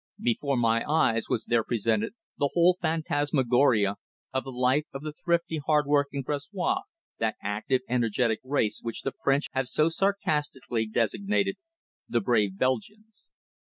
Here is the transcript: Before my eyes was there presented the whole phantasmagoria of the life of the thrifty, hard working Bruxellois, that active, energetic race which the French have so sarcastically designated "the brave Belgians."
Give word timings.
Before 0.23 0.57
my 0.57 0.83
eyes 0.89 1.29
was 1.29 1.45
there 1.45 1.63
presented 1.63 2.15
the 2.39 2.49
whole 2.55 2.75
phantasmagoria 2.81 3.97
of 4.33 4.43
the 4.45 4.49
life 4.51 4.85
of 4.95 5.03
the 5.03 5.13
thrifty, 5.13 5.61
hard 5.63 5.85
working 5.85 6.23
Bruxellois, 6.23 6.81
that 7.19 7.35
active, 7.43 7.81
energetic 7.87 8.39
race 8.43 8.79
which 8.81 9.03
the 9.03 9.13
French 9.23 9.45
have 9.51 9.67
so 9.67 9.89
sarcastically 9.89 10.87
designated 10.87 11.57
"the 12.09 12.19
brave 12.19 12.57
Belgians." 12.57 13.27